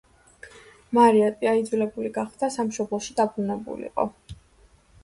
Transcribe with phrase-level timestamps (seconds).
[0.97, 4.13] მარია პია იძულებული გახდა სამშობლოში დაბრუნებულიყო.